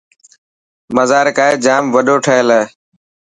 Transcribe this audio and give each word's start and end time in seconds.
مزار 0.95 1.27
قائد 1.37 1.57
جام 1.65 1.83
وڏو 1.95 2.15
ٺهيل 2.25 2.47
هي. 2.55 2.63